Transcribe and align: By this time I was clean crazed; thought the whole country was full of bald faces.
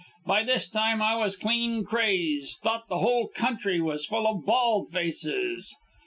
By 0.25 0.43
this 0.43 0.67
time 0.67 0.99
I 0.99 1.15
was 1.15 1.35
clean 1.35 1.83
crazed; 1.85 2.61
thought 2.61 2.87
the 2.89 2.97
whole 2.97 3.27
country 3.27 3.79
was 3.79 4.03
full 4.07 4.25
of 4.25 4.47
bald 4.47 4.89
faces. 4.91 5.75